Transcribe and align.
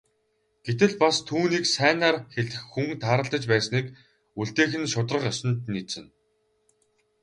Гэтэл 0.65 0.93
бас 1.01 1.15
түүнийг 1.27 1.65
сайнаар 1.75 2.17
хэлэх 2.33 2.61
хүн 2.71 2.87
тааралдаж 3.03 3.43
байсныг 3.51 3.85
үлдээх 4.41 4.71
нь 4.81 4.91
шударга 4.93 5.29
ёсонд 5.33 5.59
нийцнэ. 5.73 6.07